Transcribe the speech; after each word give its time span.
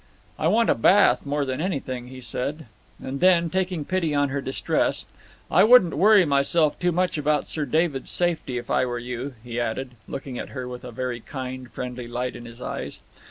"I 0.39 0.47
want 0.47 0.71
a 0.71 0.73
bath 0.73 1.27
more 1.27 1.45
than 1.45 1.61
anything," 1.61 2.07
he 2.07 2.21
said. 2.21 2.65
And 2.99 3.19
then, 3.19 3.51
taking 3.51 3.85
pity 3.85 4.15
on 4.15 4.29
her 4.29 4.41
distress, 4.41 5.05
"I 5.51 5.63
wouldn't 5.63 5.95
worry 5.95 6.25
myself 6.25 6.79
too 6.79 6.91
much 6.91 7.19
about 7.19 7.45
Sir 7.45 7.65
David's 7.67 8.09
safety 8.09 8.57
if 8.57 8.71
I 8.71 8.83
were 8.83 8.97
you," 8.97 9.35
he 9.43 9.59
added, 9.59 9.91
looking 10.07 10.39
at 10.39 10.49
her 10.49 10.67
with 10.67 10.83
a 10.83 10.89
very 10.91 11.19
kind, 11.19 11.69
friendly 11.71 12.07
light 12.07 12.35
in 12.35 12.45
his 12.45 12.63
eyes. 12.63 13.01